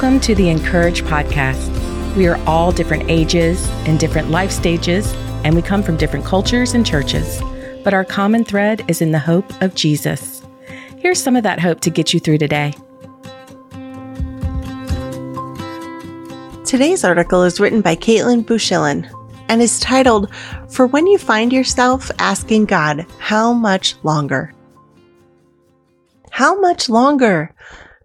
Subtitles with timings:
[0.00, 2.14] Welcome to the Encourage podcast.
[2.14, 6.74] We are all different ages and different life stages, and we come from different cultures
[6.74, 7.42] and churches.
[7.82, 10.40] But our common thread is in the hope of Jesus.
[10.98, 12.74] Here's some of that hope to get you through today.
[16.64, 19.10] Today's article is written by Kaitlyn Bouchillon
[19.48, 20.32] and is titled
[20.68, 24.54] For When You Find Yourself Asking God, How Much Longer?
[26.30, 27.52] How much longer?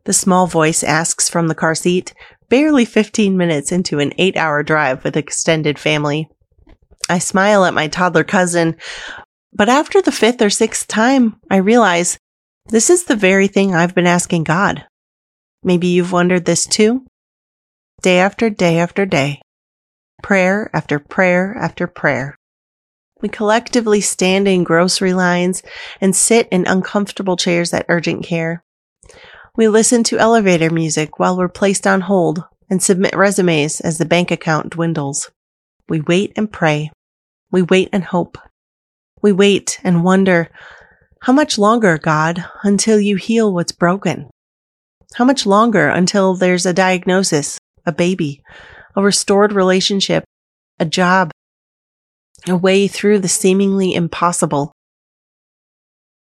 [0.06, 2.14] The small voice asks from the car seat,
[2.50, 6.30] barely 15 minutes into an eight hour drive with extended family.
[7.10, 8.76] I smile at my toddler cousin,
[9.54, 12.18] but after the fifth or sixth time, I realize
[12.68, 14.86] this is the very thing I've been asking God.
[15.64, 17.06] Maybe you've wondered this too?
[18.02, 19.42] Day after day after day,
[20.22, 22.36] prayer after prayer after prayer.
[23.22, 25.64] We collectively stand in grocery lines
[26.02, 28.63] and sit in uncomfortable chairs at urgent care.
[29.56, 34.06] We listen to elevator music while we're placed on hold and submit resumes as the
[34.06, 35.30] bank account dwindles.
[35.88, 36.90] We wait and pray.
[37.52, 38.40] We wait and hope.
[39.22, 40.50] We wait and wonder,
[41.22, 44.30] how much longer, God, until you heal what's broken?
[45.14, 48.42] How much longer until there's a diagnosis, a baby,
[48.96, 50.24] a restored relationship,
[50.80, 51.30] a job,
[52.48, 54.72] a way through the seemingly impossible?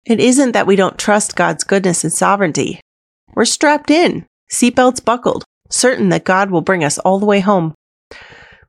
[0.07, 2.81] It isn't that we don't trust God's goodness and sovereignty.
[3.39, 7.73] We're strapped in, seatbelts buckled, certain that God will bring us all the way home.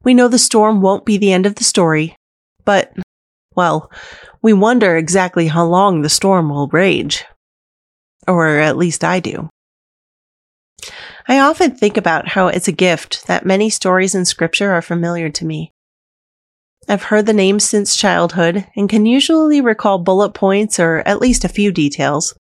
[0.04, 2.16] We know the storm won't be the end of the story,
[2.66, 2.94] but,
[3.56, 3.92] well,
[4.44, 7.26] we wonder exactly how long the storm will rage.
[8.28, 9.50] Or at least I do.
[11.28, 15.30] I often think about how it's a gift that many stories in scripture are familiar
[15.32, 15.72] to me.
[16.88, 21.44] I've heard the names since childhood and can usually recall bullet points or at least
[21.44, 22.36] a few details.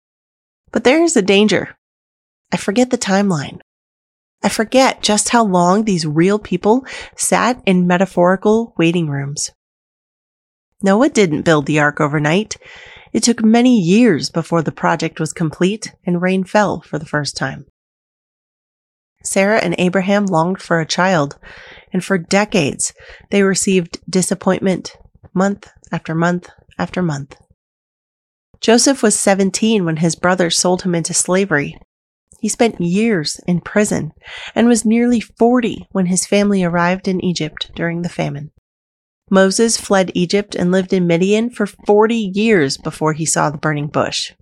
[0.71, 1.75] But there is a danger
[2.51, 3.59] I forget the timeline.
[4.41, 9.51] I forget just how long these real people sat in metaphorical waiting rooms.
[10.81, 12.55] Noah didn't build the ark overnight.
[13.11, 17.35] It took many years before the project was complete and rain fell for the first
[17.35, 17.65] time.
[19.23, 21.37] Sarah and Abraham longed for a child,
[21.91, 22.93] and for decades
[23.29, 24.95] they received disappointment
[25.33, 27.35] month after month after month.
[28.61, 31.77] Joseph was 17 when his brothers sold him into slavery
[32.39, 34.11] he spent years in prison
[34.55, 38.51] and was nearly 40 when his family arrived in Egypt during the famine.
[39.29, 43.87] Moses fled Egypt and lived in Midian for 40 years before he saw the burning
[43.87, 44.33] bush.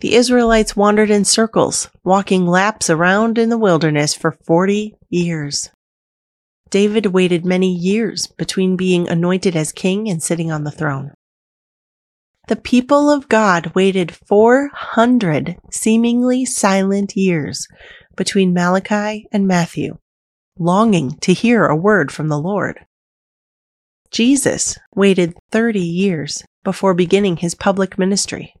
[0.00, 5.68] The Israelites wandered in circles, walking laps around in the wilderness for 40 years.
[6.70, 11.12] David waited many years between being anointed as king and sitting on the throne.
[12.50, 17.68] The people of God waited 400 seemingly silent years
[18.16, 19.98] between Malachi and Matthew,
[20.58, 22.80] longing to hear a word from the Lord.
[24.10, 28.52] Jesus waited 30 years before beginning his public ministry.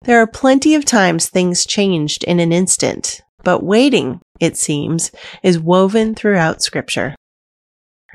[0.00, 5.12] There are plenty of times things changed in an instant, but waiting, it seems,
[5.44, 7.14] is woven throughout Scripture.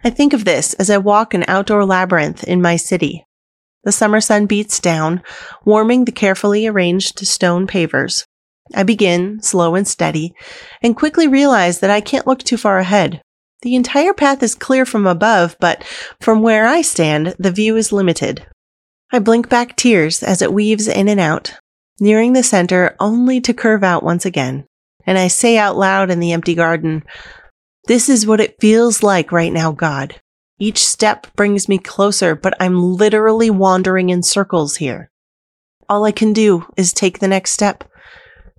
[0.03, 3.23] I think of this as I walk an outdoor labyrinth in my city
[3.87, 5.23] the summer sun beats down,
[5.63, 8.25] warming the carefully arranged stone pavers.
[8.75, 10.33] I begin, slow and steady,
[10.83, 13.21] and quickly realize that I can't look too far ahead.
[13.61, 15.85] The entire path is clear from above, but
[16.19, 18.45] from where I stand, the view is limited.
[19.13, 21.53] I blink back tears as it weaves in and out,
[21.97, 24.65] nearing the center only to curve out once again.
[25.05, 27.05] And I say out loud in the empty garden,
[27.85, 30.19] This is what it feels like right now, God.
[30.59, 35.12] Each step brings me closer, but I'm literally wandering in circles here.
[35.88, 37.84] All I can do is take the next step,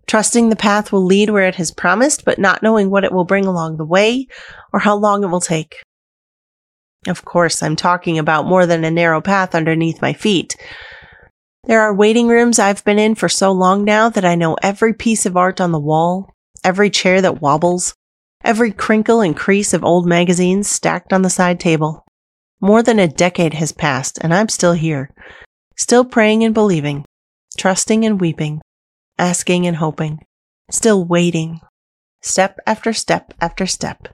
[0.07, 3.25] trusting the path will lead where it has promised, but not knowing what it will
[3.25, 4.29] bring along the way
[4.73, 5.77] or how long it will take.
[7.07, 10.57] Of course, I'm talking about more than a narrow path underneath my feet.
[11.65, 14.95] There are waiting rooms I've been in for so long now that I know every
[14.95, 16.33] piece of art on the wall,
[16.65, 17.95] every chair that wobbles,
[18.49, 22.03] every crinkle and crease of old magazines stacked on the side table.
[22.63, 25.11] More than a decade has passed, and I'm still here,
[25.77, 27.05] still praying and believing,
[27.59, 28.63] trusting and weeping,
[29.19, 30.21] asking and hoping,
[30.71, 31.61] still waiting,
[32.23, 34.09] step after step after step,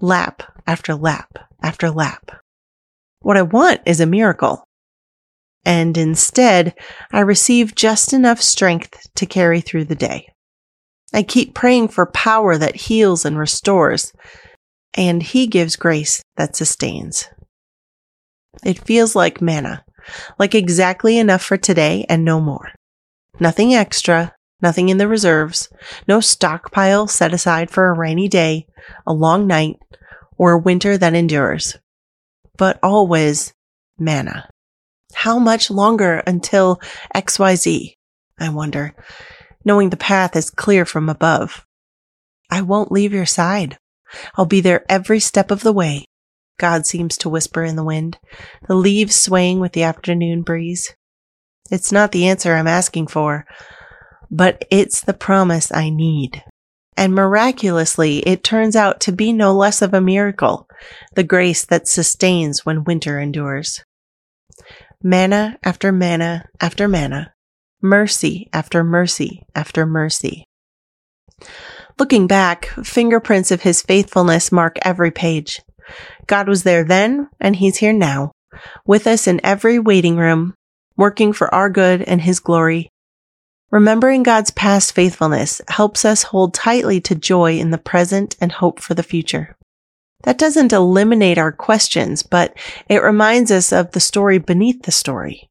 [0.00, 2.40] lap after lap after lap.
[3.20, 4.64] What I want is a miracle.
[5.64, 6.74] And instead,
[7.12, 10.26] I receive just enough strength to carry through the day.
[11.12, 14.12] I keep praying for power that heals and restores,
[14.94, 17.28] and He gives grace that sustains.
[18.64, 19.84] It feels like manna,
[20.38, 22.72] like exactly enough for today and no more.
[23.38, 25.68] Nothing extra, nothing in the reserves,
[26.08, 28.66] no stockpile set aside for a rainy day,
[29.06, 29.76] a long night,
[30.38, 31.76] or a winter that endures,
[32.56, 33.52] but always
[33.98, 34.48] manna.
[35.14, 36.80] How much longer until
[37.14, 37.94] XYZ?
[38.38, 38.94] I wonder,
[39.66, 41.66] knowing the path is clear from above.
[42.50, 43.76] I won't leave your side.
[44.36, 46.06] I'll be there every step of the way.
[46.58, 48.18] God seems to whisper in the wind,
[48.66, 50.94] the leaves swaying with the afternoon breeze.
[51.70, 53.44] It's not the answer I'm asking for,
[54.30, 56.42] but it's the promise I need.
[56.96, 60.66] And miraculously, it turns out to be no less of a miracle,
[61.14, 63.84] the grace that sustains when winter endures.
[65.02, 67.34] Manna after manna after manna,
[67.86, 70.44] mercy after mercy after mercy.
[71.98, 75.60] Looking back, fingerprints of his faithfulness mark every page.
[76.26, 78.32] God was there then, and he's here now,
[78.84, 80.54] with us in every waiting room,
[80.96, 82.90] working for our good and his glory.
[83.70, 88.80] Remembering God's past faithfulness helps us hold tightly to joy in the present and hope
[88.80, 89.56] for the future.
[90.22, 92.56] That doesn't eliminate our questions, but
[92.88, 95.48] it reminds us of the story beneath the story.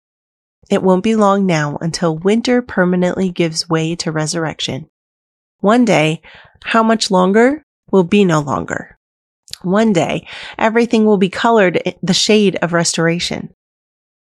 [0.70, 4.90] It won't be long now until winter permanently gives way to resurrection.
[5.60, 6.22] One day,
[6.64, 8.98] how much longer will be no longer.
[9.62, 10.28] One day,
[10.58, 13.54] everything will be colored the shade of restoration.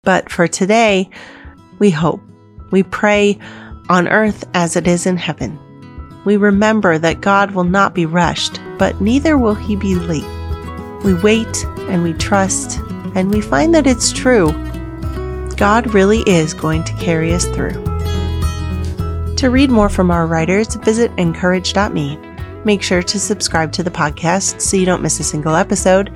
[0.03, 1.09] But for today,
[1.79, 2.21] we hope,
[2.71, 3.39] we pray
[3.89, 5.59] on earth as it is in heaven.
[6.25, 10.23] We remember that God will not be rushed, but neither will he be late.
[11.03, 12.79] We wait and we trust,
[13.13, 14.49] and we find that it's true.
[15.57, 17.83] God really is going to carry us through.
[19.37, 22.17] To read more from our writers, visit incourage.me.
[22.63, 26.11] Make sure to subscribe to the podcast so you don't miss a single episode,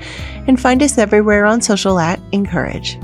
[0.47, 2.97] and find us everywhere on social at Encourage.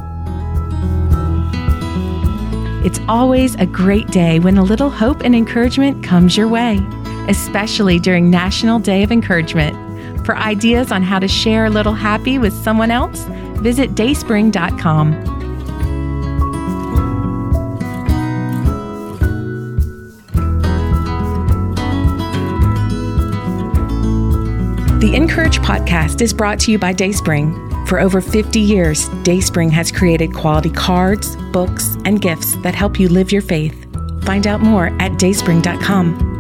[2.86, 6.80] It's always a great day when a little hope and encouragement comes your way,
[7.28, 9.76] especially during National Day of Encouragement.
[10.26, 13.26] For ideas on how to share a little happy with someone else,
[13.60, 15.35] visit dayspring.com.
[25.00, 27.86] The Encourage podcast is brought to you by Dayspring.
[27.86, 33.10] For over 50 years, Dayspring has created quality cards, books, and gifts that help you
[33.10, 33.76] live your faith.
[34.24, 36.35] Find out more at dayspring.com.